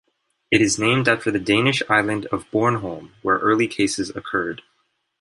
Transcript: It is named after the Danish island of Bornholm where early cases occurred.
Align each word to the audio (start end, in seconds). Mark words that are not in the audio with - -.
It 0.49 0.63
is 0.63 0.79
named 0.79 1.07
after 1.07 1.29
the 1.29 1.37
Danish 1.37 1.83
island 1.87 2.25
of 2.31 2.49
Bornholm 2.49 3.11
where 3.21 3.37
early 3.37 3.67
cases 3.67 4.09
occurred. 4.09 4.63